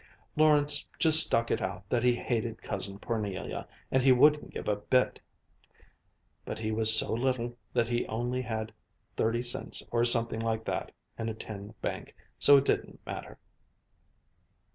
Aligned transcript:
Lawrence 0.35 0.87
just 0.97 1.23
stuck 1.23 1.51
it 1.51 1.61
out 1.61 1.87
that 1.87 2.01
he 2.01 2.15
hated 2.15 2.59
Cousin 2.63 2.97
Parnelia 2.97 3.67
and 3.91 4.01
he 4.01 4.11
wouldn't 4.11 4.49
give 4.51 4.67
a 4.67 4.75
bit. 4.77 5.19
But 6.43 6.57
he 6.57 6.71
was 6.71 6.91
so 6.91 7.13
little 7.13 7.55
that 7.71 7.87
he 7.87 8.07
only 8.07 8.41
had 8.41 8.73
thirty 9.15 9.43
cents 9.43 9.83
or 9.91 10.03
something 10.03 10.39
like 10.39 10.65
that 10.65 10.91
in 11.19 11.29
a 11.29 11.35
tin 11.35 11.75
bank, 11.83 12.15
so 12.39 12.57
it 12.57 12.65
didn't 12.65 12.99
matter. 13.05 13.37